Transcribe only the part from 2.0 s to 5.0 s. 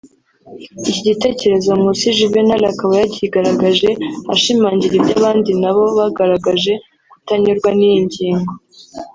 Juvenal akaba yakigaragaje ashimangira